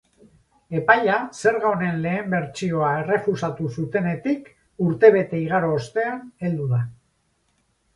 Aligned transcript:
Epaia 0.77 1.17
zerga 1.39 1.69
honen 1.73 1.99
lehen 2.07 2.33
bertsioa 2.33 2.89
errefusatu 3.03 3.71
zutenetik 3.77 4.53
urtebete 4.89 5.47
igaro 5.49 5.75
ostean 5.81 6.29
heldu 6.51 6.73
da. 6.77 6.87